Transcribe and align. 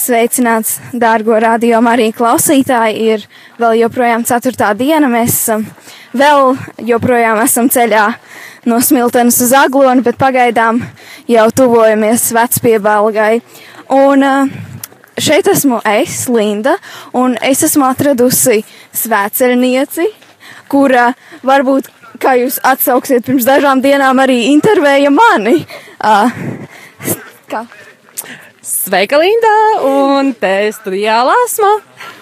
Sveicināts, 0.00 0.78
dārgo 0.96 1.36
radio 1.42 1.80
Marija 1.84 2.14
klausītāji, 2.16 3.00
ir 3.12 3.24
vēl 3.60 3.82
joprojām 3.82 4.22
ceturtā 4.24 4.70
diena, 4.72 5.10
mēs 5.12 5.34
esam 5.42 5.66
vēl 6.16 6.54
joprojām 6.88 7.40
esam 7.42 7.68
ceļā 7.68 8.06
no 8.70 8.78
Smiltenes 8.80 9.40
uz 9.44 9.52
Aglonu, 9.56 10.00
bet 10.06 10.16
pagaidām 10.20 10.80
jau 11.28 11.44
tuvojamies 11.52 12.30
vecpiebalgai. 12.32 13.42
Un 13.92 14.24
uh, 14.24 14.54
šeit 15.20 15.50
esmu 15.52 15.82
es, 15.92 16.22
Linda, 16.32 16.78
un 17.12 17.36
es 17.44 17.60
esmu 17.68 17.84
atradusi 17.90 18.62
svēceļnieci, 19.02 20.08
kura 20.72 21.10
varbūt, 21.44 21.92
kā 22.22 22.38
jūs 22.40 22.56
atsauksiet 22.72 23.28
pirms 23.28 23.44
dažām 23.48 23.84
dienām, 23.84 24.24
arī 24.24 24.46
intervēja 24.54 25.12
mani. 25.12 25.58
Uh, 26.00 26.32
kā? 27.52 27.66
Sveika, 28.70 29.18
Linda! 29.18 29.52
Un 29.82 30.28
te 30.38 30.68
studijā 30.70 31.16
Lāsma. 31.26 31.70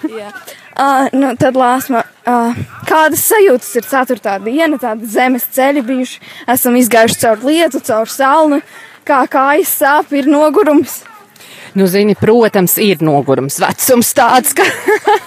Jā. 0.09 0.31
Uh, 0.73 1.05
nu, 1.13 1.27
tad 1.37 1.57
Lāsma, 1.59 2.01
uh, 2.25 2.57
kādas 2.89 3.21
sajūtas 3.29 3.69
ir 3.77 3.85
ceturtā 3.85 4.39
diena, 4.41 4.79
tāda 4.81 5.05
zemes 5.05 5.45
ceļi 5.53 5.83
bijuši, 5.85 6.23
esam 6.49 6.79
izgājuši 6.79 7.19
caur 7.21 7.45
lietu, 7.45 7.83
caur 7.85 8.09
salnu, 8.09 8.61
kā 9.05 9.19
kājas 9.29 9.75
sāp, 9.83 10.15
ir 10.17 10.31
nogurums. 10.31 11.03
Nu, 11.79 11.85
zini, 11.87 12.11
protams, 12.19 12.73
ir 12.83 12.99
nogurums 12.99 13.55
vecums 13.63 14.09
tāds, 14.11 14.51
ka 14.57 14.65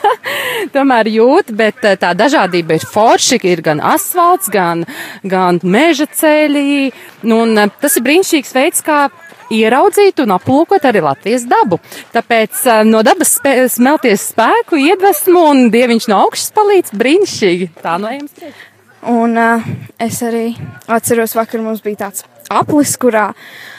tomēr 0.74 1.08
jūt, 1.08 1.48
bet 1.56 1.80
tā 2.02 2.10
dažādība 2.18 2.76
ir 2.76 2.84
forši, 2.84 3.38
ir 3.48 3.62
gan 3.64 3.80
asfalts, 3.80 4.50
gan, 4.52 4.82
gan 5.24 5.62
meža 5.64 6.10
ceļi, 6.12 6.90
nu, 7.24 7.40
un 7.46 7.72
tas 7.80 7.96
ir 7.96 8.04
brīnišķīgs 8.04 8.52
veids, 8.58 8.84
kā 8.84 9.06
ieraudzīt 9.48 10.20
un 10.26 10.36
aplūkot 10.36 10.84
arī 10.92 11.00
Latvijas 11.06 11.48
dabu. 11.48 11.80
Tāpēc 12.12 12.68
no 12.90 13.00
dabas 13.06 13.38
smelties 13.72 14.28
spēku, 14.34 14.84
iedvesmu 14.92 15.48
un 15.54 15.66
dieviņš 15.72 16.12
no 16.12 16.20
augšas 16.26 16.52
palīdz 16.58 16.96
brīnišķīgi. 17.00 17.72
Tā 17.80 17.96
no 18.02 18.12
priekš. 18.12 18.64
Un 19.08 19.40
uh, 19.40 19.72
es 19.96 20.20
arī 20.22 20.50
atceros, 20.84 21.32
vakar 21.34 21.64
mums 21.64 21.80
bija 21.82 22.04
tāds 22.04 22.28
aplis, 22.52 22.92
kurā 23.00 23.30
uh, 23.32 23.70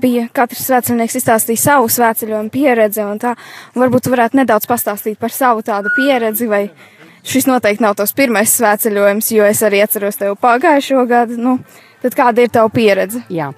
bija 0.00 0.28
katrs 0.36 0.66
svētceļnieks 0.68 1.18
izstāstīja 1.20 1.64
savu 1.64 1.90
svētceļojumu 1.92 2.52
pieredzi 2.52 3.04
un 3.04 3.20
tā. 3.22 3.34
Un 3.74 3.84
varbūt 3.84 4.06
tu 4.06 4.14
varētu 4.14 4.40
nedaudz 4.40 4.68
pastāstīt 4.68 5.20
par 5.20 5.32
savu 5.34 5.64
tādu 5.66 5.92
pieredzi 5.96 6.48
vai 6.50 6.66
šis 7.26 7.48
noteikti 7.48 7.84
nav 7.84 7.96
tos 7.98 8.12
pirmais 8.16 8.52
svētceļojums, 8.58 9.30
jo 9.36 9.46
es 9.48 9.62
arī 9.66 9.82
atceros 9.84 10.20
tev 10.20 10.36
pagājušo 10.40 11.06
gadu. 11.08 11.38
Nu, 11.40 11.58
Tad 12.00 12.16
kāda 12.16 12.44
ir 12.44 12.52
tava 12.52 12.70
pieredze? 12.72 13.20
Jā, 13.32 13.50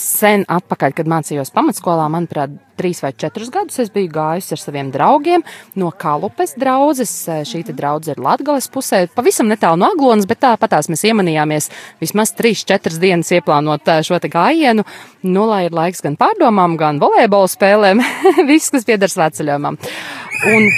sen 0.00 0.46
atpakaļ, 0.48 0.94
kad 0.96 1.10
mācījos 1.10 1.52
pamatskolā, 1.52 2.06
manuprāt, 2.12 2.54
trīs 2.76 3.00
vai 3.04 3.12
četrus 3.16 3.50
gadus 3.52 3.80
es 3.80 3.90
biju 3.92 4.10
gājusi 4.12 4.52
ar 4.56 4.60
saviem 4.60 4.90
draugiem 4.92 5.44
no 5.80 5.90
Kalupes 5.96 6.54
draudzes. 6.60 7.12
Šī 7.48 7.62
draudze 7.68 8.14
ir 8.14 8.22
Latgales 8.22 8.68
pusē, 8.72 9.06
pavisam 9.12 9.48
netālu 9.52 9.80
no 9.80 9.90
Aglonas, 9.92 10.28
bet 10.28 10.42
tāpatās 10.44 10.90
mēs 10.92 11.04
iemanījāmies 11.08 11.70
vismaz 12.02 12.34
trīs, 12.36 12.64
četras 12.68 13.00
dienas 13.02 13.32
ieplānot 13.32 13.88
šo 14.06 14.20
te 14.22 14.32
gājienu, 14.32 14.84
nu, 15.28 15.46
lai 15.48 15.66
ir 15.68 15.76
laiks 15.76 16.04
gan 16.04 16.18
pārdomām, 16.20 16.76
gan 16.80 17.00
volejbola 17.02 17.52
spēlēm, 17.52 18.04
viss, 18.50 18.72
kas 18.72 18.88
piedara 18.88 19.12
svētceļojumam. 19.12 19.80
Un, 20.52 20.70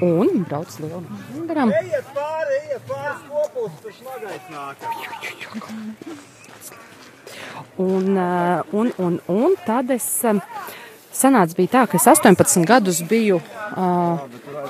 un 0.00 0.44
brauc 0.48 0.68
lielu 0.80 1.02
garām. 1.48 1.72
Ejiet 1.80 2.10
pāri, 2.16 2.58
ejiet 2.64 2.84
pāri 2.88 3.14
skopus, 3.24 3.72
tur 3.82 3.92
šlagais 3.98 4.44
nāk. 4.52 4.76
Un, 7.80 8.16
uh, 8.16 8.76
un, 8.76 8.92
un, 8.98 9.20
un 9.32 9.56
tad 9.64 9.90
es 9.94 10.08
um, 10.28 10.40
sanāca 11.20 11.56
bija 11.56 11.74
tā, 11.74 11.86
ka 11.90 11.98
es 12.00 12.06
18 12.08 12.64
gadus 12.68 13.02
biju 13.06 13.38
uh, 13.40 14.22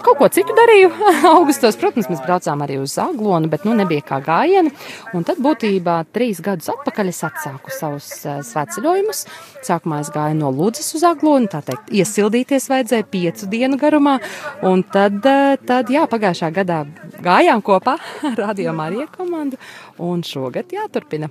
kaut 0.05 0.19
ko 0.19 0.29
citu 0.33 0.55
darīju. 0.57 0.91
Augustos, 1.34 1.79
protams, 1.81 2.09
mēs 2.11 2.23
braucām 2.25 2.65
arī 2.65 2.79
uz 2.83 2.97
Aglonu, 3.01 3.51
bet 3.52 3.67
nu 3.69 3.74
nebija 3.79 4.05
kā 4.07 4.20
gājieni. 4.24 4.73
Un 5.17 5.27
tad 5.29 5.41
būtībā 5.42 6.01
trīs 6.14 6.42
gadus 6.45 6.70
atpakaļ 6.73 7.13
es 7.13 7.23
atsāku 7.29 7.74
savus 7.74 8.11
uh, 8.27 8.41
svētceļojumus. 8.47 9.24
Sākumā 9.67 10.01
es 10.05 10.13
gāju 10.14 10.39
no 10.41 10.52
Ludzas 10.55 10.91
uz 10.98 11.05
Aglonu, 11.07 11.51
tā 11.52 11.63
teikt, 11.67 11.92
iesildīties 11.95 12.70
vajadzēja 12.73 13.08
piecu 13.13 13.51
dienu 13.53 13.80
garumā. 13.80 14.19
Un 14.67 14.85
tad, 14.86 15.20
uh, 15.24 15.55
tad 15.67 15.92
jā, 15.92 16.07
pagājušā 16.11 16.51
gadā 16.57 16.83
gājām 17.24 17.63
kopā 17.64 17.98
ar 18.27 18.41
Radio 18.47 18.74
Marija 18.77 19.07
komandu 19.13 19.61
un 20.01 20.24
šogad 20.27 20.73
jāturpina. 20.74 21.30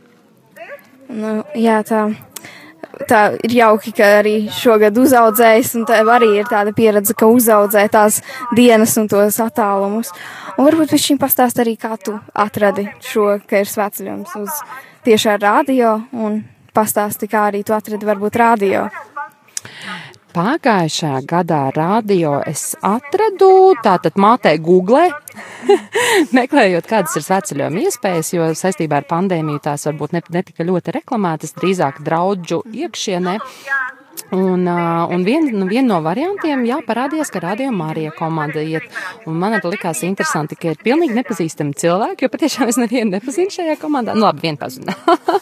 Nu, 1.10 1.40
jā, 1.58 1.80
tā, 1.90 2.04
tā 3.10 3.22
ir 3.46 3.56
jauki, 3.60 3.94
ka 3.96 4.08
arī 4.20 4.36
šogad 4.54 4.98
uzaudzējis, 5.00 5.74
un 5.80 5.88
tev 5.90 6.12
arī 6.12 6.30
ir 6.40 6.50
tāda 6.50 6.74
pieredze, 6.76 7.16
ka 7.18 7.30
uzaudzē 7.30 7.86
tās 7.92 8.22
dienas 8.58 8.96
un 9.02 9.10
tos 9.12 9.40
attālumus. 9.44 10.14
Un 10.58 10.68
varbūt 10.68 10.94
viņš 10.96 11.10
šim 11.12 11.20
pastāst 11.22 11.60
arī, 11.62 11.76
kā 11.80 11.96
tu 12.02 12.18
atradi 12.34 12.90
šo, 13.06 13.40
ka 13.50 13.62
ir 13.64 13.70
svētceļojums 13.70 14.38
uz 14.42 14.62
tieši 15.08 15.34
ar 15.36 15.44
radio, 15.46 16.00
un 16.12 16.42
pastāsti, 16.76 17.30
kā 17.30 17.48
arī 17.50 17.64
tu 17.66 17.76
atradi 17.76 18.08
varbūt 18.08 18.40
radio. 18.40 18.88
Pagājušā 20.30 21.24
gadā 21.26 21.72
radio 21.74 22.36
es 22.46 22.76
atradu, 22.86 23.74
tātad 23.82 24.20
mātei 24.22 24.60
Google, 24.62 25.08
meklējot, 26.38 26.86
kādas 26.90 27.18
ir 27.18 27.26
sveceļojuma 27.26 27.82
iespējas, 27.88 28.30
jo 28.36 28.50
saistībā 28.62 29.02
ar 29.02 29.08
pandēmiju 29.10 29.64
tās 29.66 29.88
varbūt 29.90 30.14
netika 30.38 30.68
ļoti 30.68 30.94
reklamētas, 31.00 31.56
drīzāk 31.58 32.04
draudžu 32.06 32.62
iekšienē. 32.70 33.40
Un, 34.32 34.68
uh, 34.68 35.10
un 35.10 35.24
viena 35.26 35.50
nu, 35.52 35.66
vien 35.66 35.88
no 35.90 35.98
variantiem, 36.06 36.62
jā, 36.68 36.78
parādījās, 36.86 37.32
ka 37.34 37.42
Radio 37.42 37.72
Mārija 37.74 38.12
komanda 38.14 38.62
iet. 38.62 38.86
Un 39.26 39.40
man 39.42 39.56
arī 39.58 39.72
likās 39.74 40.04
interesanti, 40.06 40.58
ka 40.60 40.74
ir 40.74 40.84
pilnīgi 40.86 41.18
nepazīstami 41.18 41.74
cilvēki, 41.80 42.28
jo 42.28 42.32
patiešām 42.36 42.70
es 42.70 42.78
nevienu 42.78 43.16
nepazinu 43.16 43.56
šajā 43.56 43.80
komandā. 43.82 44.14
Nu, 44.14 44.28
labi, 44.28 44.46
vien 44.46 44.60
pazinu. 44.62 44.94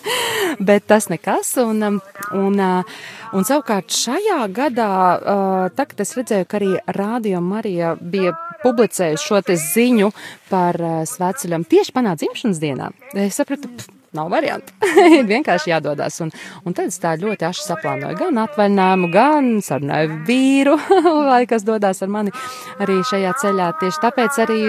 Bet 0.69 0.87
tas 0.87 1.09
nekas. 1.11 1.51
Un, 1.59 1.99
un, 2.37 2.55
uh, 2.55 2.95
un 3.35 3.47
savukārt 3.47 3.91
šajā 3.91 4.39
gadā, 4.55 4.93
uh, 5.17 5.67
tā, 5.75 5.89
kad 5.91 6.07
es 6.07 6.15
redzēju, 6.15 6.47
ka 6.47 6.61
arī 6.61 6.71
Radio 6.95 7.43
Marija 7.43 7.97
bija 7.99 8.37
publicējuši 8.63 9.27
šo 9.27 9.43
te 9.45 9.59
ziņu 9.59 10.13
par 10.47 10.79
uh, 10.79 11.03
sveceļam 11.07 11.67
tieši 11.67 11.95
panā 11.95 12.15
dzimšanas 12.19 12.63
dienā, 12.63 12.91
es 13.19 13.35
sapratu, 13.35 13.67
pff, 13.75 13.96
nav 14.17 14.31
variantu. 14.33 14.73
ir 15.17 15.25
vienkārši 15.29 15.71
jādodas. 15.71 16.19
Un, 16.23 16.31
un 16.65 16.75
tad 16.77 16.91
es 16.91 16.99
tā 17.01 17.13
ļoti 17.19 17.47
aši 17.47 17.65
saplānoju 17.67 18.19
gan 18.19 18.41
atvaļinājumu, 18.43 19.11
gan 19.13 19.49
sarunāju 19.65 20.21
vīru, 20.27 20.77
lai 21.29 21.43
kas 21.49 21.65
dodas 21.67 22.03
ar 22.05 22.11
mani 22.13 22.33
arī 22.83 22.99
šajā 23.07 23.35
ceļā. 23.43 23.69
Tieši 23.81 24.03
tāpēc 24.03 24.41
arī, 24.45 24.61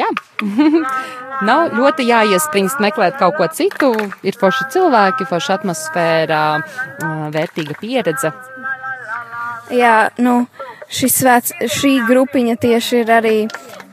jā. 0.00 0.10
Nav 1.48 1.72
ļoti 1.74 2.06
jāiespringst 2.06 2.78
meklēt 2.80 3.16
kaut 3.18 3.34
ko 3.40 3.48
citu. 3.50 3.90
Ir 4.22 4.38
forši 4.38 4.68
cilvēki, 4.76 5.26
forša 5.28 5.58
atmosfēra, 5.58 6.42
vērtīga 7.34 7.74
pieredze. 7.80 8.30
Jā, 9.74 9.96
nu, 10.22 10.44
šis 10.92 11.18
svēts, 11.22 11.54
šī 11.74 11.96
grupiņa 12.06 12.56
tieši 12.60 13.00
ir 13.02 13.12
arī 13.18 13.36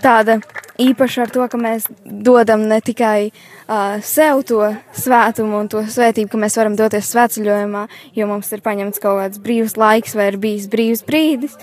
tāda 0.04 0.38
īpaša 0.80 1.26
ar 1.26 1.32
to, 1.34 1.46
ka 1.52 1.60
mēs 1.60 1.88
dodam 2.06 2.66
ne 2.70 2.80
tikai 2.84 3.32
uh, 3.32 4.00
sev 4.06 4.44
to 4.48 4.64
svētumu 4.98 5.62
un 5.62 5.72
to 5.72 5.84
svētību, 5.84 6.32
ka 6.32 6.42
mēs 6.42 6.58
varam 6.60 6.76
doties 6.80 7.12
svētceļojumā, 7.14 7.86
jo 8.18 8.28
mums 8.30 8.52
ir 8.52 8.64
paņemts 8.66 9.02
kaut 9.04 9.22
kāds 9.22 9.42
brīvs 9.44 9.78
laiks 9.80 10.16
vai 10.18 10.32
ir 10.32 10.40
bijis 10.42 10.70
brīvs 10.72 11.06
brīdis, 11.08 11.58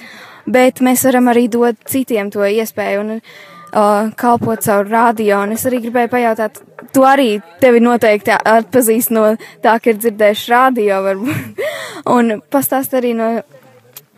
bet 0.46 0.82
mēs 0.84 1.06
varam 1.08 1.30
arī 1.32 1.48
dot 1.52 1.80
citiem 1.88 2.32
to 2.34 2.44
iespēju 2.44 3.04
un 3.04 3.14
uh, 3.18 4.10
kalpot 4.16 4.64
caur 4.64 4.88
radio. 4.88 5.42
Un 5.44 5.54
es 5.56 5.66
arī 5.68 5.82
gribēju 5.84 6.12
pajautāt, 6.12 6.62
tu 6.94 7.04
arī 7.06 7.38
tevi 7.62 7.82
noteikti 7.84 8.36
atpazīst 8.36 9.14
no 9.14 9.30
tā, 9.64 9.78
ka 9.78 9.92
ir 9.92 10.02
dzirdējuši 10.02 10.52
radio 10.52 11.02
varbūt, 11.06 11.62
un 12.16 12.38
pastāst 12.52 12.96
arī 12.98 13.14
no 13.18 13.30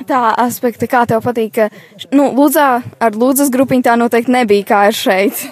tā 0.09 0.23
aspekta, 0.41 0.89
kā 0.91 1.05
tev 1.09 1.25
patīk, 1.25 1.55
ka, 1.57 1.71
nu, 2.15 2.31
Lūdzā 2.37 2.69
ar 3.01 3.17
Lūdzas 3.17 3.53
grupiņu 3.53 3.89
tā 3.89 3.97
noteikti 4.01 4.37
nebija 4.37 4.69
kā 4.73 4.85
ir 4.91 4.97
šeit. 4.97 5.49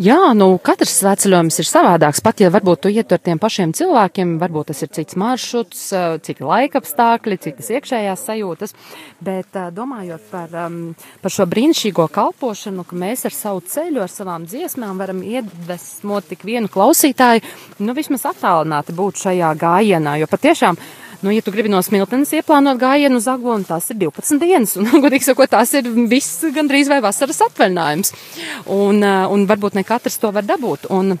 Jā, 0.00 0.32
nu, 0.32 0.46
katrs 0.64 0.94
sveceļojums 0.96 1.58
ir 1.60 1.66
savādāks. 1.68 2.22
Pat 2.24 2.40
ja 2.40 2.48
varbūt 2.50 2.86
tu 2.86 2.90
iet 2.90 3.12
ar 3.12 3.20
tiem 3.20 3.38
pašiem 3.38 3.74
cilvēkiem, 3.76 4.32
varbūt 4.40 4.70
tas 4.72 4.80
ir 4.82 4.88
cits 4.96 5.14
maršruts, 5.20 5.82
citi 6.24 6.42
laikapstākļi, 6.42 7.38
citas 7.44 7.68
iekšējās 7.76 8.24
sajūtas. 8.30 8.74
Bet 9.22 9.54
domājot 9.76 10.24
par, 10.32 10.56
um, 10.64 10.80
par 11.20 11.36
šo 11.36 11.46
brīnišķīgo 11.52 12.08
kalpošanu, 12.16 12.86
ka 12.88 12.98
mēs 13.04 13.26
ar 13.28 13.36
savu 13.36 13.60
ceļu, 13.68 14.00
ar 14.02 14.10
savām 14.10 14.48
dziesmām 14.48 14.98
varam 15.04 15.20
iedvesmot 15.20 16.32
tik 16.32 16.48
vienu 16.48 16.72
klausītāju, 16.72 17.44
nu, 17.84 17.94
vismaz 17.94 18.24
attālināti 18.32 18.96
būt 18.96 19.20
šajā 19.28 19.52
gājienā, 19.60 20.16
jo 20.24 20.32
patiešām 20.32 20.80
Nu, 21.22 21.30
ja 21.34 21.44
tu 21.44 21.52
gribi 21.54 21.70
no 21.72 21.80
smiltenes 21.84 22.32
ieplānot 22.34 22.80
gājienu 22.80 23.20
uz 23.20 23.28
Aglonu, 23.30 23.66
tās 23.68 23.90
ir 23.92 24.00
12 24.02 24.42
dienas, 24.42 24.74
un, 24.80 24.90
godīgi 25.04 25.28
sakot, 25.28 25.52
tās 25.52 25.72
ir 25.78 25.88
viss 26.10 26.44
gandrīz 26.54 26.90
vai 26.92 27.00
vasaras 27.04 27.44
atvaļinājums. 27.48 28.14
Un, 28.74 29.00
un 29.04 29.48
varbūt 29.50 29.78
ne 29.78 29.86
katrs 29.86 30.20
to 30.22 30.32
var 30.34 30.46
dabūt. 30.48 30.90
Un, 30.94 31.18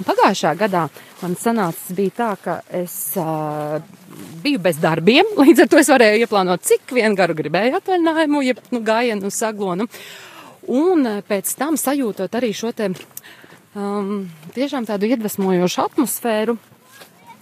Pagājušā 0.00 0.54
gadā 0.56 0.86
man 1.20 1.34
sanācis 1.36 1.92
bija 1.96 2.12
tā, 2.16 2.30
ka 2.40 2.54
es 2.72 2.94
uh, 3.20 3.80
biju 4.40 4.60
bez 4.64 4.78
darbiem, 4.80 5.34
līdz 5.44 5.64
ar 5.64 5.70
to 5.70 5.80
es 5.80 5.90
varēju 5.92 6.24
ieplānot, 6.24 6.64
cik 6.64 6.94
vien 6.96 7.16
garu 7.18 7.36
gribēju 7.36 7.76
atvaļinājumu, 7.80 8.42
ja 8.46 8.56
nu, 8.72 8.80
gājienu 8.86 9.28
uz 9.28 9.40
saglonu. 9.40 9.88
Un 10.70 11.04
uh, 11.04 11.20
pēc 11.26 11.52
tam 11.60 11.76
sajūtot 11.80 12.38
arī 12.38 12.52
šo 12.56 12.72
te 12.76 12.90
um, 13.74 14.30
tiešām 14.56 14.88
tādu 14.88 15.10
iedvesmojošu 15.10 15.84
atmosfēru, 15.84 16.56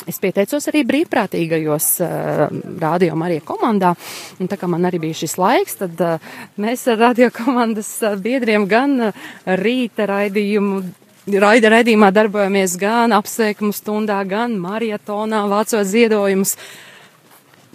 Es 0.07 0.21
pieteicos 0.23 0.69
arī 0.71 0.85
brīvprātīgajos 0.87 1.89
uh, 2.05 2.45
radio 2.81 3.17
Marija 3.19 3.43
komandā, 3.45 3.95
un 4.39 4.49
tā 4.49 4.57
kā 4.61 4.69
man 4.71 4.87
arī 4.87 5.01
bija 5.03 5.19
šis 5.25 5.35
laiks, 5.41 5.81
tad 5.81 5.99
uh, 6.05 6.31
mēs 6.61 6.87
ar 6.93 7.01
radio 7.03 7.33
komandas 7.35 7.91
uh, 8.07 8.15
biedriem 8.15 8.69
gan 8.71 9.11
uh, 9.11 9.29
rīta 9.59 10.07
raidījumu 10.09 10.83
raida 11.43 11.69
raidījumā 11.75 12.09
darbojamies 12.15 12.79
gan 12.81 13.13
apsveikumu 13.13 13.75
stundā, 13.77 14.23
gan 14.25 14.55
marietonā, 14.63 15.43
vācot 15.51 15.85
ziedojumus. 15.85 16.55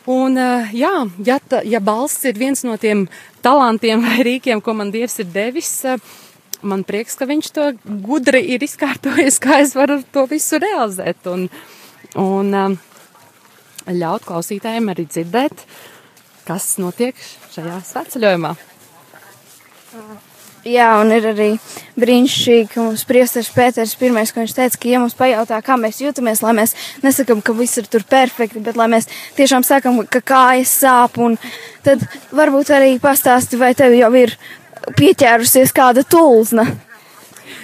Un, 0.09 0.35
jā, 0.73 0.93
ja, 1.23 1.37
ta, 1.37 1.61
ja 1.63 1.79
balss 1.79 2.25
ir 2.25 2.39
viens 2.39 2.65
no 2.65 2.79
tiem 2.81 3.05
talantiem 3.45 4.01
vai 4.03 4.23
rīkiem, 4.25 4.59
ko 4.63 4.73
man 4.75 4.89
Dievs 4.91 5.19
ir 5.21 5.29
devis, 5.31 5.69
man 6.63 6.83
prieks, 6.87 7.15
ka 7.19 7.27
viņš 7.29 7.51
to 7.53 7.69
gudri 8.03 8.41
ir 8.55 8.65
izkārtojis, 8.65 9.39
kā 9.43 9.61
es 9.63 9.75
varu 9.77 10.01
to 10.11 10.25
visu 10.31 10.59
realizēt. 10.63 11.29
Un, 11.31 11.47
un 12.19 12.77
ļaut 13.87 14.27
klausītājiem 14.27 14.91
arī 14.93 15.07
dzirdēt, 15.09 15.65
kas 16.47 16.75
notiek 16.81 17.17
šajā 17.53 17.79
sveceļojumā. 17.89 18.53
Jā, 20.63 20.93
un 21.01 21.09
ir 21.11 21.25
arī 21.27 21.49
brīnišķīgi, 21.99 22.69
ka 22.71 22.85
mums 22.85 23.01
priesteris 23.03 23.49
Pēters 23.51 23.97
pirmais, 23.99 24.31
ko 24.31 24.39
viņš 24.39 24.53
teica, 24.55 24.79
ka, 24.79 24.87
ja 24.93 25.01
mums 25.03 25.15
pajautā, 25.19 25.57
kā 25.59 25.75
mēs 25.75 25.99
jūtamies, 25.99 26.39
lai 26.45 26.53
mēs 26.55 26.71
nesakam, 27.03 27.41
ka 27.43 27.51
viss 27.57 27.81
ir 27.81 27.89
tur 27.91 28.05
perfekti, 28.07 28.61
bet 28.63 28.79
lai 28.79 28.87
mēs 28.93 29.09
tiešām 29.35 29.65
sakam, 29.67 29.99
ka 30.07 30.21
kājas 30.23 30.71
sāp, 30.85 31.19
un 31.19 31.35
tad 31.83 32.05
varbūt 32.31 32.71
arī 32.77 32.95
pastāsti, 33.03 33.59
vai 33.59 33.73
tev 33.75 33.91
jau 33.97 34.13
ir 34.15 34.37
pieķērusies 34.95 35.75
kāda 35.75 36.05
tulzna. 36.07 36.69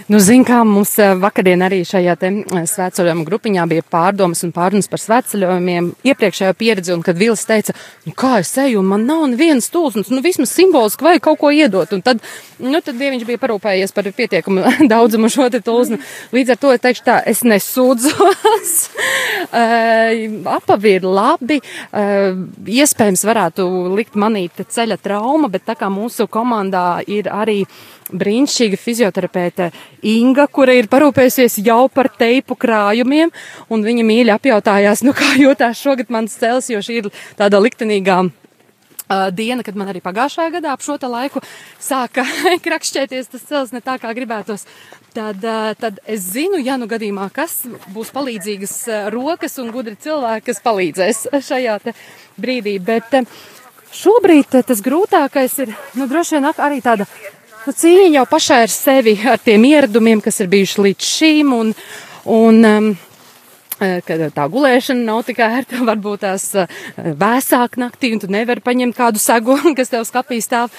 Nu, 0.09 0.17
zin, 0.17 0.41
kā 0.41 0.63
mums 0.65 0.95
eh, 0.97 1.11
vakardien 1.21 1.61
arī 1.61 1.83
šajā 1.85 2.15
eh, 2.25 2.38
svētceļojuma 2.65 3.25
grupiņā 3.27 3.65
bija 3.69 3.83
pārdomas 3.94 4.39
un 4.41 4.50
pārunas 4.56 4.88
par 4.89 4.97
svētceļojumiem. 5.03 5.91
Iepriekšējā 6.09 6.56
pieredze, 6.57 6.95
un 6.95 7.03
kad 7.06 7.19
Vils 7.19 7.44
teica, 7.45 7.75
nu, 8.07 8.15
kā 8.17 8.39
es 8.41 8.50
eju, 8.57 8.79
un 8.81 8.89
man 8.89 9.06
nav 9.06 9.27
nevienas 9.29 9.69
tulsnes, 9.69 10.09
nu, 10.09 10.23
vismaz 10.25 10.50
simboliski 10.50 11.06
vajag 11.06 11.21
kaut 11.27 11.38
ko 11.44 11.51
iedot, 11.53 11.94
un 11.94 12.01
tad, 12.01 12.23
nu, 12.57 12.81
tad 12.81 12.97
Dieviņš 12.97 13.27
bija 13.27 13.41
parūpējies 13.44 13.94
par 13.94 14.09
pietiekumu 14.17 14.63
daudzumu 14.95 15.29
šo 15.29 15.45
te 15.53 15.61
tulsnu. 15.61 16.01
Līdz 16.33 16.56
ar 16.56 16.61
to 16.63 16.73
es 16.73 16.83
teikšu 16.88 17.06
tā, 17.06 17.19
es 17.29 17.45
nesūdzos, 17.45 18.73
uh, 19.45 20.50
apavi 20.57 20.95
ir 20.97 21.06
labi, 21.06 21.61
iespējams 22.79 23.27
varētu 23.29 23.69
likt 23.94 24.17
manīt 24.17 24.65
ceļa 24.65 24.97
trauma, 25.06 25.53
bet 25.53 25.69
tā 25.69 25.77
kā 25.77 25.94
mūsu 25.94 26.25
komandā 26.33 27.03
ir 27.06 27.29
arī 27.29 27.61
brīnišķīga 28.09 28.77
fizioterapeite 28.79 29.69
Inga, 30.05 30.47
kura 30.47 30.75
ir 30.77 30.87
parūpējusies 30.91 31.59
jau 31.65 31.87
par 31.91 32.07
teipu 32.19 32.55
krājumiem, 32.59 33.33
un 33.67 33.83
viņa 33.83 34.05
mīļi 34.07 34.35
apjautājās, 34.35 35.03
nu 35.03 35.15
kā 35.17 35.33
jūtās 35.39 35.81
šogad 35.81 36.13
mans 36.13 36.37
cels, 36.39 36.69
jo 36.71 36.79
šī 36.83 37.01
ir 37.01 37.09
tāda 37.39 37.59
liktenīgā 37.59 38.21
diena, 39.33 39.63
kad 39.65 39.75
man 39.77 39.89
arī 39.89 40.01
pagājušajā 40.05 40.51
gadā 40.53 40.73
ap 40.73 40.83
šo 40.85 40.97
laiku 41.09 41.41
sāka 41.81 42.25
krakšķēties 42.65 43.31
tas 43.33 43.45
cels 43.47 43.73
ne 43.73 43.81
tā, 43.81 43.97
kā 44.01 44.13
gribētos. 44.13 44.65
Tad, 45.13 45.41
tad 45.81 45.97
es 46.05 46.21
zinu, 46.35 46.59
ja 46.61 46.77
nu 46.77 46.85
gadījumā 46.87 47.31
kas 47.33 47.63
būs 47.93 48.13
palīdzīgas 48.13 48.75
rokas 49.09 49.57
un 49.57 49.71
gudri 49.73 49.97
cilvēki, 49.97 50.45
kas 50.51 50.61
palīdzēs 50.65 51.23
šajā 51.49 51.79
brīdī. 52.37 52.77
Bet 52.77 53.17
šobrīd 53.89 54.61
tas 54.61 54.85
grūtākais 54.85 55.57
ir, 55.65 55.73
nu, 55.97 56.05
droši 56.07 56.37
vien 56.37 56.51
arī 56.53 56.81
tāda 56.85 57.09
nu, 57.65 57.75
cīņa 57.75 58.09
jau 58.13 58.25
pašai 58.29 58.63
ar 58.65 58.73
sevi, 58.73 59.15
ar 59.27 59.41
tiem 59.44 59.67
ieradumiem, 59.69 60.23
kas 60.23 60.39
ir 60.44 60.50
bijuši 60.51 60.85
līdz 60.88 61.11
šīm, 61.13 61.53
un, 61.56 61.71
un 62.29 62.59
um, 62.69 62.89
eh, 63.79 64.00
ka 64.06 64.17
tā 64.35 64.47
gulēšana 64.51 65.06
nav 65.06 65.23
tik 65.27 65.41
ērta, 65.45 65.83
varbūt 65.91 66.25
tās 66.25 66.50
eh, 66.56 66.75
vēsāk 66.97 67.79
naktī, 67.81 68.13
un 68.15 68.23
tu 68.23 68.31
nevari 68.31 68.63
paņemt 68.65 68.97
kādu 68.97 69.21
sagonu, 69.21 69.75
kas 69.79 69.94
tev 69.94 70.07
skapī 70.07 70.41
stāv. 70.44 70.73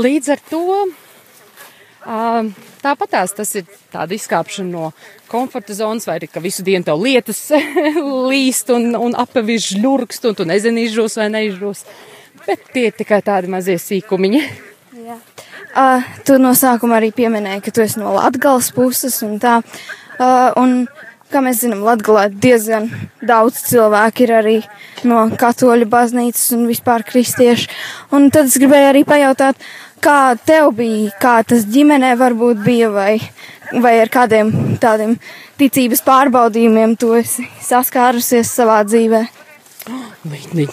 Līdz 0.00 0.32
ar 0.32 0.44
to 0.48 0.66
tāpatās 2.82 3.30
tas 3.36 3.52
ir 3.54 3.66
tāda 3.92 4.16
izkāpšana 4.16 4.70
no 4.72 4.88
komforta 5.30 5.74
zonas, 5.76 6.08
vai 6.08 6.16
arī, 6.18 6.26
ka 6.26 6.42
visu 6.42 6.64
dienu 6.66 6.82
tev 6.84 6.98
lietas 6.98 7.44
līst 8.32 8.72
un, 8.74 8.96
un 8.98 9.14
apaviž 9.14 9.76
žļurkst, 9.76 10.26
un 10.26 10.34
tu 10.34 10.48
nezini, 10.48 10.88
izžūs 10.88 11.20
vai 11.20 11.28
neizžūs. 11.30 11.86
Bet 12.42 12.72
tie 12.74 12.88
ir 12.88 12.98
tikai 12.98 13.20
tādi 13.22 13.52
mazie 13.52 13.78
sīkumiņi. 13.78 14.71
Uh, 15.72 16.04
tu 16.28 16.36
no 16.36 16.50
sākuma 16.52 16.98
arī 16.98 17.08
pieminēji, 17.16 17.62
ka 17.64 17.72
tu 17.72 17.80
esi 17.80 18.00
no 18.00 18.12
Latgales 18.12 18.68
puses 18.76 19.14
un 19.24 19.38
tā. 19.40 19.60
Uh, 20.18 20.52
un, 20.60 20.74
kā 21.32 21.40
mēs 21.40 21.62
zinām, 21.62 21.80
Latgalē 21.86 22.26
diezgan 22.28 22.90
daudz 23.24 23.62
cilvēku 23.70 24.26
ir 24.26 24.34
arī 24.36 24.56
no 25.08 25.24
katoļu 25.40 25.88
baznīcas 25.88 26.50
un 26.58 26.66
vispār 26.68 27.06
kristieši. 27.08 27.70
Un 28.12 28.28
tad 28.34 28.52
es 28.52 28.58
gribēju 28.60 28.90
arī 28.90 29.04
pajautāt, 29.08 29.64
kā 30.04 30.34
tev 30.44 30.74
bija, 30.76 31.14
kā 31.22 31.38
tas 31.48 31.64
ģimenē 31.64 32.12
varbūt 32.20 32.60
bija, 32.66 32.92
vai, 32.92 33.14
vai 33.72 33.96
ar 34.02 34.12
kādiem 34.12 34.52
tādiem 34.82 35.16
ticības 35.56 36.04
pārbaudījumiem 36.04 36.98
tu 37.00 37.14
esi 37.16 37.48
saskārusies 37.64 38.52
savā 38.52 38.82
dzīvē. 38.84 39.24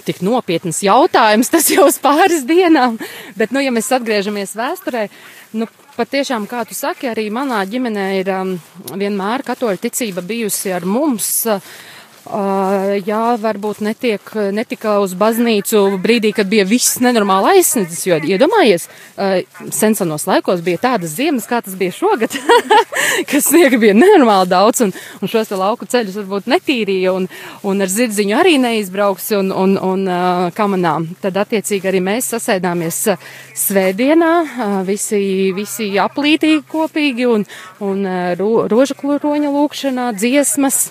Tik 0.06 0.22
nopietns 0.26 0.84
jautājums, 0.86 1.50
tas 1.50 1.70
jau 1.72 1.88
uz 1.90 1.98
pāris 2.02 2.46
dienām. 2.48 3.00
Bet, 3.38 3.54
nu, 3.56 3.64
ja 3.64 3.74
mēs 3.74 3.90
atgriežamies 3.96 4.54
vēsturē, 4.58 5.08
nu, 5.58 5.68
patiešām, 5.96 6.46
kā 6.50 6.64
tu 6.70 6.78
saki, 6.78 7.10
arī 7.12 7.30
manā 7.34 7.64
ģimenē 7.70 8.10
ir 8.20 8.34
um, 8.36 8.54
vienmēr 8.94 9.44
katoļa 9.48 9.82
ticība 9.88 10.26
bijusi 10.26 10.74
ar 10.76 10.86
mums. 10.88 11.32
Uh, 11.50 11.72
jā, 12.30 13.22
varbūt 13.42 13.80
netiek, 13.81 14.22
netika 14.54 15.00
uz 15.02 15.16
baznīcu 15.18 15.98
brīdī, 16.02 16.31
kad 16.36 16.50
bija 16.50 16.66
viss 16.68 17.00
nenormāli 17.02 17.56
aizsniedzis, 17.56 18.04
jo 18.06 18.20
iedomājies, 18.22 18.86
uh, 19.18 19.40
sensenos 19.74 20.28
laikos 20.30 20.62
bija 20.66 20.81
tādas 20.84 21.16
ziemas, 21.18 21.48
kā 21.50 21.62
tas 21.66 21.74
bija 21.80 21.96
šogad, 21.96 22.36
kas 23.31 23.50
sniega 23.50 23.80
bija 23.81 23.96
nenormāli 23.98 24.52
daudz, 24.52 24.84
un, 24.86 24.94
un 25.22 25.31
šos 25.31 25.50
lauku 25.58 25.88
ceļus 25.90 26.20
varbūt 26.22 26.52
netīrīja, 26.54 27.16
un, 27.18 27.26
un 27.66 27.81
ar 27.81 27.90
zirdziņu 27.90 28.38
arī 28.38 28.58
neizbrauks, 28.62 29.32
un, 29.40 29.50
un, 29.50 29.75
un 29.82 30.06
kamanā. 30.56 30.96
Tad 31.24 31.42
attiecīgi 31.42 31.90
arī 31.90 32.03
mēs 32.06 32.30
sasēdāmies 32.36 33.01
svētdienā, 33.58 34.32
visi, 34.88 35.50
visi 35.58 35.92
aplītīgi 36.00 36.62
kopīgi, 36.70 37.27
un, 37.30 37.50
un 37.84 38.08
ro, 38.39 38.53
roža 38.70 38.98
kloņa 39.00 39.53
lūkšanā, 39.58 40.12
dziesmas 40.20 40.89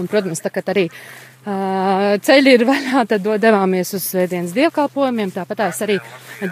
Un, 0.00 0.08
protams, 0.10 0.40
kā 0.40 0.64
arī 0.72 0.88
ceļi 1.40 2.52
ir 2.52 2.66
vaļā, 2.68 3.04
tad 3.08 3.24
devāmies 3.40 3.94
uz 3.96 4.04
svētdienas 4.10 4.52
dievkalpojumiem. 4.52 5.30
Tāpat 5.32 5.62
arī 5.86 5.96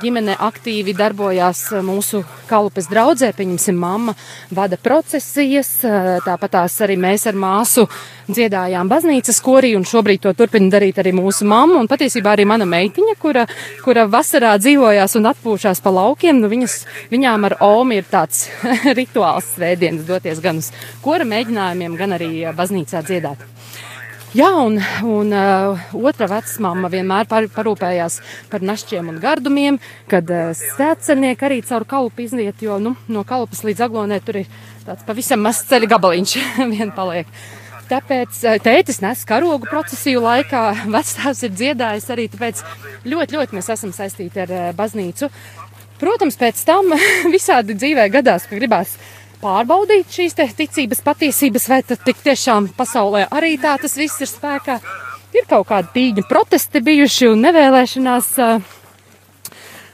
ģimene 0.00 0.36
aktīvi 0.40 0.94
darbojās 0.96 1.66
mūsu 1.84 2.22
kalupes 2.48 2.88
draudzē, 2.88 3.34
pieņemsim, 3.36 3.76
mamma 3.76 4.14
vada 4.50 4.78
procesijas, 4.80 5.82
tāpat 6.24 6.56
arī 6.86 6.96
mēs 6.96 7.26
ar 7.28 7.36
māsu 7.36 7.84
dziedājām 8.28 8.88
baznīcas 8.88 9.40
korī, 9.44 9.74
un 9.76 9.84
šobrīd 9.88 10.22
to 10.24 10.32
turpina 10.36 10.72
darīt 10.72 11.00
arī 11.00 11.12
mūsu 11.16 11.44
mamma, 11.48 11.80
un 11.80 11.88
patiesībā 11.88 12.32
arī 12.32 12.48
mana 12.48 12.64
meitiņa, 12.68 13.16
kura, 13.20 13.44
kura 13.84 14.06
vasarā 14.08 14.54
dzīvojās 14.60 15.16
un 15.20 15.28
atpūšās 15.32 15.84
pa 15.84 15.92
laukiem, 15.92 16.40
nu 16.40 16.48
viņas, 16.48 16.78
viņām 17.12 17.48
ar 17.48 17.58
Omi 17.68 18.00
ir 18.00 18.08
tāds 18.08 18.48
rituāls 18.98 19.52
svētdienas 19.56 20.08
doties 20.08 20.40
gan 20.44 20.60
uz 20.64 20.72
kora 21.04 21.28
mēģinājumiem, 21.28 21.96
gan 22.00 22.16
arī 22.16 22.32
baznīcā 22.56 23.04
dziedāt. 23.04 23.44
Jā, 24.36 24.50
un, 24.60 24.74
un 25.08 25.30
uh, 25.32 25.84
otra 25.96 26.26
vecmāma 26.28 26.90
vienmēr 26.92 27.24
par, 27.30 27.46
parūpējās 27.48 28.18
par 28.52 28.60
našķiem 28.60 29.06
un 29.08 29.20
gardumiem, 29.22 29.78
kad 30.10 30.28
uh, 30.28 30.50
svētceļnieki 30.52 31.46
arī 31.48 31.62
caur 31.64 31.86
kalupu 31.88 32.26
iziet, 32.26 32.60
jo 32.60 32.76
nu, 32.76 32.92
no 33.08 33.22
kalupas 33.24 33.64
līdz 33.64 33.86
aglonē 33.86 34.18
tur 34.26 34.42
ir 34.42 34.50
tāds 34.84 35.06
pavisam 35.08 35.40
mazs 35.40 35.64
ceļa 35.70 35.88
gabaliņš 35.94 36.34
vien 36.74 36.92
paliek. 36.92 37.30
Tāpēc 37.88 38.42
uh, 38.44 38.58
tētis 38.60 39.00
nes 39.00 39.24
karogu 39.24 39.64
procesiju 39.70 40.20
laikā, 40.26 40.64
vecāks 40.98 41.40
ir 41.48 41.56
dziedājis 41.56 42.12
arī, 42.12 42.28
tāpēc 42.28 42.60
ļoti, 43.08 43.38
ļoti 43.38 43.56
mēs 43.56 43.72
esam 43.78 43.96
saistīti 43.96 44.44
ar 44.44 44.52
uh, 44.52 44.66
baznīcu. 44.76 45.32
Protams, 46.02 46.36
pēc 46.36 46.60
tam 46.68 46.92
visādi 47.36 47.80
dzīvē 47.80 48.10
gadās, 48.20 48.44
ka 48.44 48.60
gribās 48.60 48.98
pārbaudīt 49.42 50.10
šīs 50.12 50.36
ticības 50.36 51.02
patiesības, 51.06 51.68
vai 51.70 51.82
tad 51.86 52.02
tik 52.06 52.20
tiešām 52.24 52.70
pasaulē 52.78 53.26
arī 53.34 53.56
tā 53.60 53.76
tas 53.80 53.96
viss 53.98 54.20
ir 54.24 54.30
spēkā. 54.30 54.78
Ir 55.36 55.44
kaut 55.48 55.68
kādi 55.68 55.92
tīņu 55.94 56.24
protesti 56.28 56.80
bijuši 56.80 57.28
un 57.28 57.42
nevēlēšanās 57.44 58.30
uh, 58.40 58.62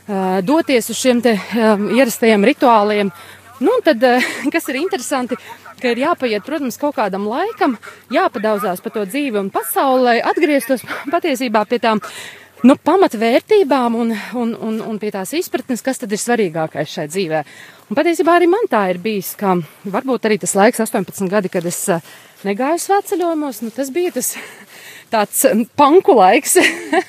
uh, 0.09 0.39
doties 0.47 0.91
uz 0.93 1.01
šiem 1.01 1.23
te 1.25 1.35
um, 1.35 1.89
ierastajiem 1.97 2.47
rituāliem. 2.53 3.11
Nu, 3.61 3.75
un 3.75 3.83
tad, 3.85 4.03
uh, 4.07 4.31
kas 4.55 4.71
ir 4.71 4.79
interesanti, 4.79 5.39
ka 5.81 5.91
ir 5.91 6.05
jāpaiet, 6.05 6.47
protams, 6.47 6.79
kaut 6.81 6.97
kādam 7.01 7.27
laikam, 7.29 7.77
jāpadauzās 8.15 8.81
pa 8.85 8.95
to 8.95 9.05
dzīvi 9.09 9.43
un 9.43 9.51
pasauli, 9.55 10.07
lai 10.07 10.17
atgrieztos 10.23 10.87
patiesībā 11.15 11.67
pie 11.69 11.83
tām 11.83 12.03
nu, 12.65 12.77
pamatvērtībām 12.81 13.97
un, 13.99 14.13
un, 14.41 14.53
un, 14.57 14.81
un 14.89 15.01
pie 15.01 15.13
tās 15.15 15.35
izpratnes, 15.37 15.85
kas 15.85 16.01
tad 16.01 16.13
ir 16.15 16.21
svarīgākais 16.21 16.97
šai 16.97 17.07
dzīvē. 17.13 17.43
Un 17.91 17.99
patiesībā 17.99 18.39
arī 18.39 18.49
man 18.51 18.69
tā 18.73 18.87
ir 18.95 19.01
bijis, 19.05 19.35
ka 19.39 19.59
varbūt 19.93 20.29
arī 20.29 20.41
tas 20.41 20.57
laiks, 20.57 20.81
18 20.87 21.29
gadi, 21.33 21.53
kad 21.53 21.67
es 21.69 21.83
eh, 21.93 22.15
negāju 22.49 22.81
svētceļojumos, 22.87 23.61
nu, 23.67 23.73
tas 23.75 23.93
bija 23.95 24.15
tas 24.17 24.33
tāds 25.13 25.45
panku 25.77 26.17
laiks, 26.17 26.57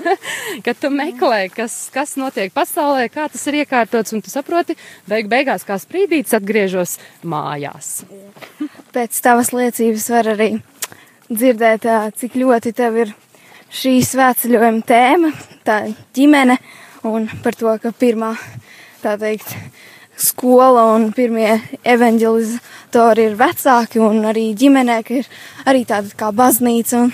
kad 0.65 0.79
tu 0.81 0.91
meklē, 0.93 1.45
kas, 1.55 1.85
kas 1.95 2.17
notiek 2.19 2.53
pasaulē, 2.55 3.07
kā 3.13 3.29
tas 3.31 3.47
ir 3.47 3.61
iekārtots, 3.63 4.15
un 4.15 4.23
tu 4.25 4.33
saproti, 4.33 4.75
beig 5.09 5.31
beigās 5.31 5.63
kā 5.67 5.79
sprīdīts 5.79 6.35
atgriežos 6.35 6.99
mājās. 7.23 8.01
Pēc 8.95 9.23
tavas 9.23 9.55
liecības 9.55 10.09
var 10.11 10.35
arī 10.35 10.51
dzirdēt, 11.31 11.87
cik 12.19 12.35
ļoti 12.43 12.75
tev 12.75 13.05
ir 13.05 13.15
šī 13.75 13.97
svētceļojuma 14.05 14.85
tēma, 14.87 15.31
tā 15.67 15.81
ģimene, 16.15 16.57
un 17.07 17.27
par 17.43 17.57
to, 17.59 17.73
ka 17.81 17.91
pirmā, 17.95 18.33
tā 19.03 19.15
teikt, 19.21 19.51
skola 20.15 20.85
un 20.93 21.09
pirmie 21.15 21.57
evanģelizatori 21.83 23.25
ir 23.29 23.35
vecāki 23.39 23.99
un 24.03 24.23
arī 24.29 24.47
ģimenē, 24.57 25.01
ka 25.03 25.19
ir 25.19 25.27
arī 25.67 25.83
tāda 25.87 26.15
kā 26.15 26.31
baznīca 26.35 27.03
un 27.03 27.11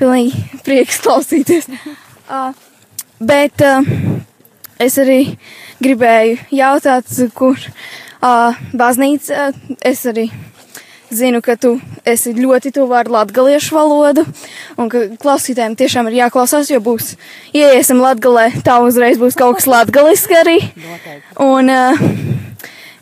pilnīgi 0.00 0.62
prieks 0.66 1.00
klausīties. 1.04 1.70
Uh, 2.28 2.50
bet 3.24 3.62
uh, 3.64 3.86
es 4.84 4.98
arī 5.00 5.22
gribēju 5.80 6.34
jautāt, 6.52 7.08
kur 7.32 7.56
uh, 7.56 8.58
baznīca, 8.76 9.46
es 9.80 10.02
arī 10.12 10.26
zinu, 11.14 11.40
ka 11.44 11.56
tu 11.60 11.76
esi 12.08 12.34
ļoti 12.36 12.72
tuvu 12.76 12.96
ar 12.96 13.08
latgaliešu 13.12 13.76
valodu, 13.76 14.24
un 14.80 14.90
ka 14.92 15.04
klausītājiem 15.20 15.76
tiešām 15.78 16.10
ir 16.10 16.18
jāklausās, 16.22 16.70
jo 16.72 16.80
būs, 16.84 17.14
ieiesim 17.56 18.02
latgalē, 18.02 18.50
tā 18.64 18.78
uzreiz 18.84 19.20
būs 19.20 19.38
kaut 19.38 19.60
kas 19.60 19.68
latgaliski 19.70 20.36
arī. 20.38 20.58
Un 21.44 21.72
uh, 21.72 22.04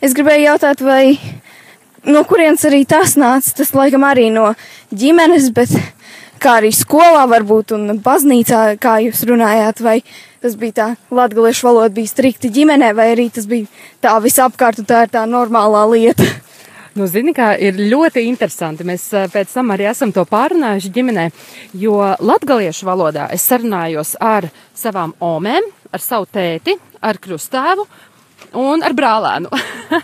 es 0.01 0.15
gribēju 0.17 0.47
jautāt, 0.47 0.83
vai 0.85 1.17
no 2.07 2.23
kurienes 2.27 2.63
arī 2.67 2.85
tas 2.87 3.17
nāca, 3.19 3.53
tas 3.59 3.75
laikam 3.75 4.07
arī 4.07 4.29
no 4.33 4.53
ģimenes, 4.95 5.51
bet 5.55 5.73
kā 6.41 6.57
arī 6.61 6.71
skolā 6.75 7.25
varbūt 7.29 7.75
un 7.75 7.99
baznīcā, 8.03 8.77
kā 8.81 8.97
jūs 9.03 9.25
runājāt, 9.27 9.81
vai 9.83 9.99
tas 10.43 10.55
bija 10.59 10.75
tā 10.79 10.87
latgaliešu 11.11 11.67
valoda 11.67 11.93
bija 11.93 12.13
strikti 12.13 12.51
ģimenē, 12.53 12.93
vai 12.95 13.11
arī 13.15 13.29
tas 13.33 13.47
bija 13.49 13.67
tā 14.03 14.13
visapkārt 14.23 14.83
un 14.83 14.87
tā 14.87 15.05
ir 15.05 15.15
tā 15.15 15.25
normālā 15.29 15.83
lieta. 15.91 16.27
Nu, 16.97 17.05
zini, 17.05 17.29
kā 17.35 17.51
ir 17.61 17.75
ļoti 17.77 18.23
interesanti. 18.25 18.85
Mēs 18.87 19.03
pēc 19.29 19.51
tam 19.53 19.69
arī 19.75 19.85
esam 19.91 20.09
to 20.15 20.23
pārunājuši 20.25 20.89
ģimenē, 20.95 21.25
jo 21.77 21.99
latgaliešu 22.01 22.87
valodā 22.87 23.27
es 23.35 23.45
sarunājos 23.45 24.15
ar 24.17 24.47
savām 24.73 25.13
omēm, 25.21 25.67
ar 25.93 26.01
savu 26.01 26.25
tēti, 26.33 26.73
ar 27.05 27.19
krustāvu 27.21 27.85
un 28.55 28.83
ar 28.85 28.95
brālēnu. 28.95 29.51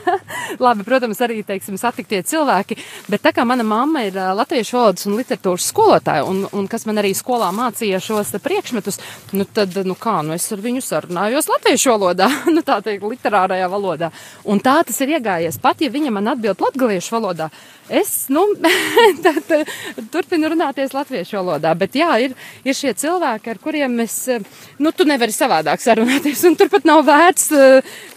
Labi, 0.64 0.86
protams, 0.86 1.20
arī, 1.24 1.42
teiksim, 1.46 1.78
satiktie 1.80 2.22
cilvēki, 2.28 2.78
bet 3.12 3.24
tā 3.26 3.34
kā 3.36 3.46
mana 3.48 3.66
mamma 3.68 4.04
ir 4.08 4.18
latviešu 4.38 4.78
valodas 4.78 5.08
un 5.10 5.18
literatūras 5.18 5.68
skolotāja, 5.72 6.26
un, 6.30 6.44
un 6.54 6.68
kas 6.72 6.86
man 6.90 7.02
arī 7.02 7.14
skolā 7.18 7.50
mācīja 7.56 8.02
šos 8.04 8.36
priekšmetus, 8.44 9.00
nu 9.38 9.48
tad, 9.50 9.76
nu 9.88 9.96
kā, 10.00 10.20
nu 10.26 10.36
es 10.36 10.48
ar 10.54 10.64
viņu 10.64 10.84
sarunājos 10.86 11.50
latviešu 11.52 11.94
valodā, 11.96 12.30
nu 12.56 12.64
tā 12.66 12.80
teikt, 12.86 13.06
literārajā 13.14 13.70
valodā. 13.72 14.12
Un 14.50 14.62
tā 14.64 14.80
tas 14.88 15.00
ir 15.04 15.16
iegājies, 15.18 15.60
pat 15.64 15.82
ja 15.84 15.92
viņa 15.94 16.14
man 16.14 16.34
atbild 16.36 16.62
latgaliešu 16.64 17.18
valodā, 17.18 17.50
es, 17.90 18.28
nu, 18.34 18.46
tad, 19.26 19.54
turpinu 20.14 20.54
runāties 20.54 20.96
latviešu 20.96 21.40
valodā, 21.42 21.74
bet 21.78 21.98
jā, 21.98 22.12
ir, 22.28 22.38
ir 22.64 22.78
šie 22.78 22.94
cilvēki, 23.04 23.54
ar 23.54 23.62
kuriem 23.64 24.00
es, 24.06 24.18
nu, 24.80 24.94
tu 24.96 25.08
nevari 25.10 25.36
savādāk 25.36 25.84
sarunāties, 25.84 26.46
un 26.48 26.58
turpat 26.60 26.88
nav 26.88 27.04
vērts, 27.08 27.50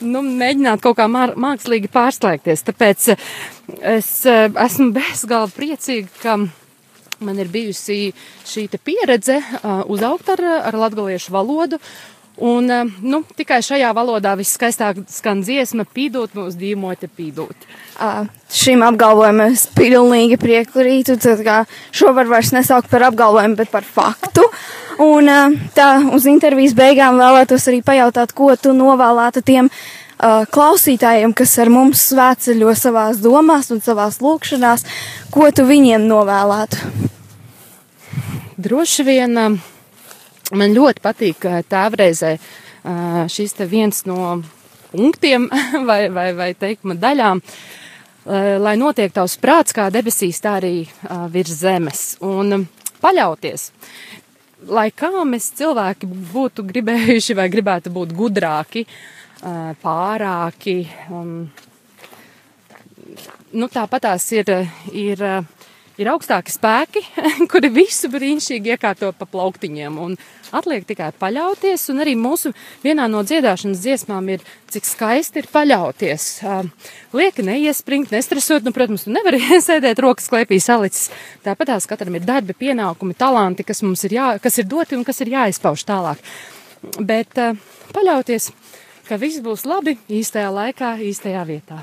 nu, 0.06 0.15
mēģināt 0.24 0.84
kaut 0.84 0.98
kā 1.00 1.08
mār, 1.10 1.34
mākslīgi 1.40 1.90
pārslēgties. 1.92 2.64
Tāpēc 2.68 3.08
es 3.96 4.12
esmu 4.26 4.92
bezgalīgi 4.98 5.56
priecīga, 5.56 6.12
ka 6.22 6.38
man 7.24 7.38
ir 7.40 7.48
bijusi 7.52 8.12
šī 8.46 8.66
pieredze 8.84 9.38
uh, 9.40 9.80
uzaugt 9.88 10.28
ar, 10.36 10.44
ar 10.68 10.84
latgaliešu 10.86 11.32
valodu. 11.32 11.80
Un, 12.36 12.68
nu, 13.00 13.22
tikai 13.32 13.62
šajā 13.64 13.94
valodā 13.96 14.34
viskaistāk 14.36 14.98
skan 15.08 15.40
dziesma, 15.40 15.86
pīdot 15.88 16.34
mūs 16.36 16.58
dīmote 16.60 17.08
pīdot. 17.08 17.56
Uh, 17.96 18.26
šim 18.52 18.84
apgalvojumam 18.84 19.54
es 19.54 19.64
pilnīgi 19.72 20.36
piekrītu. 20.42 21.16
Šo 21.96 22.12
var 22.12 22.28
vairs 22.28 22.52
nesaukt 22.52 22.92
par 22.92 23.08
apgalvojumu, 23.08 23.56
bet 23.56 23.72
par 23.72 23.88
faktu. 23.88 24.44
Un 25.00 25.32
uh, 25.32 25.56
tā 25.72 25.94
uz 26.12 26.28
intervijas 26.28 26.76
beigām 26.76 27.16
vēlētos 27.16 27.70
arī 27.72 27.80
pajautāt, 27.80 28.36
ko 28.36 28.52
tu 28.60 28.76
novēlētu 28.76 29.40
tiem 29.40 29.72
uh, 29.72 30.05
klausītājiem, 30.18 31.34
kas 31.36 31.52
ar 31.60 31.70
mums 31.72 32.06
svētceļo 32.10 32.72
savās 32.78 33.20
domās 33.20 33.70
un 33.74 33.82
savās 33.84 34.20
lūkšanās, 34.24 34.86
ko 35.34 35.50
tu 35.52 35.66
viņiem 35.68 36.06
novēlētu? 36.08 36.92
Droši 38.56 39.04
vien 39.04 39.36
uh, 39.36 39.58
man 40.56 40.76
ļoti 40.76 41.02
patīk 41.04 41.44
tēvreizē 41.68 42.36
uh, 42.36 43.26
šis 43.30 43.56
te 43.58 43.66
viens 43.68 44.04
no 44.08 44.38
punktiem 44.92 45.48
vai, 45.88 46.06
vai, 46.12 46.30
vai 46.36 46.50
teikuma 46.58 46.96
daļām, 46.98 47.42
uh, 47.42 48.56
lai 48.62 48.76
notiek 48.80 49.12
tavs 49.12 49.36
prāts 49.42 49.76
kā 49.76 49.90
debesīs, 49.92 50.40
tā 50.42 50.56
arī 50.60 50.86
uh, 50.86 51.26
virs 51.32 51.60
zemes. 51.60 52.04
Un 52.24 52.60
um, 52.60 52.66
paļauties. 53.02 53.70
Lai 54.72 54.88
kā 54.94 55.12
mēs 55.28 55.50
cilvēki 55.58 56.08
būtu 56.32 56.64
gribējuši 56.66 57.36
vai 57.38 57.50
gribētu 57.52 57.92
būt 57.92 58.14
gudrāki, 58.16 58.86
pārāki, 59.82 60.78
um, 61.12 61.46
nu 63.52 63.68
tāpatās 63.72 64.30
ir, 64.36 64.52
ir 64.92 65.24
ir 66.00 66.10
augstāki 66.12 66.52
spēki, 66.52 67.02
kuri 67.52 67.70
visu 67.72 68.10
brīnišķīgi 68.12 68.74
iekārto 68.74 69.12
pa 69.16 69.28
plauktiņiem. 69.28 69.98
Atliek 70.56 70.84
tikai 70.86 71.08
paļauties, 71.18 71.88
un 71.92 72.02
arī 72.04 72.14
mūsu 72.18 72.52
vienā 72.84 73.08
no 73.10 73.22
dziedāšanas 73.26 73.80
dziesmām 73.82 74.28
ir, 74.36 74.44
cik 74.72 74.86
skaisti 74.86 75.42
ir 75.42 75.48
paļauties. 75.52 76.28
Lieki 77.16 77.46
neiespringt, 77.46 78.12
nestresot, 78.14 78.66
nu, 78.66 78.74
protams, 78.76 79.06
tu 79.06 79.14
nevari 79.14 79.40
sēdēt 79.68 80.02
rokas 80.04 80.30
klēpī 80.32 80.60
salicis. 80.62 81.08
Tāpatās 81.46 81.88
katram 81.90 82.18
ir 82.18 82.28
darbi, 82.28 82.56
pienākumi, 82.56 83.16
talanti, 83.18 83.66
kas 83.66 83.82
mums 83.86 84.04
ir, 84.06 84.18
jā, 84.20 84.28
kas 84.42 84.60
ir 84.60 84.68
doti 84.70 84.98
un 84.98 85.04
kas 85.06 85.24
ir 85.24 85.32
jāizpauž 85.34 85.86
tālāk. 85.88 86.22
Bet 87.02 87.34
paļauties, 87.96 88.52
ka 89.08 89.18
viss 89.20 89.42
būs 89.44 89.66
labi 89.68 89.96
īstajā 90.08 90.50
laikā, 90.52 90.96
īstajā 91.06 91.44
vietā. 91.48 91.82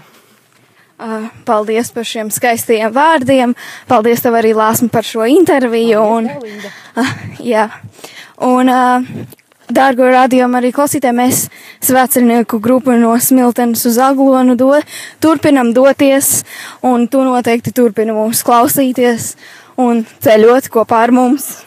Paldies 1.43 1.89
par 1.91 2.05
šiem 2.07 2.29
skaistajiem 2.31 2.91
vārdiem. 2.93 3.55
Paldies 3.89 4.21
tev 4.23 4.37
arī, 4.39 4.53
Lāsma, 4.55 4.91
par 4.93 5.03
šo 5.07 5.25
interviju. 5.27 6.03
Un, 6.17 6.29
uh, 6.29 7.15
jā. 7.43 7.67
Un, 8.43 8.71
Dārgo 9.73 10.05
rādījumu 10.11 10.59
arī 10.59 10.73
klausītājiem, 10.75 11.19
mēs 11.23 11.45
svētceļnieku 11.87 12.59
grupu 12.61 12.93
no 12.99 13.13
Smiltenes 13.15 13.85
uz 13.87 13.97
Aglonu 14.03 14.57
do, 14.59 14.73
turpinam 15.23 15.71
doties, 15.73 16.43
un 16.83 17.07
tu 17.07 17.23
noteikti 17.23 17.71
turpini 17.73 18.13
mūs 18.13 18.43
klausīties 18.45 19.33
un 19.79 20.03
ceļot 20.25 20.67
kopā 20.73 21.05
ar 21.07 21.15
mums. 21.15 21.63